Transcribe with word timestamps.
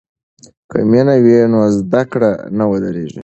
که 0.69 0.79
مینه 0.91 1.15
وي 1.23 1.37
نو 1.53 1.61
زده 1.77 2.01
کړه 2.11 2.31
نه 2.57 2.65
ودریږي. 2.71 3.19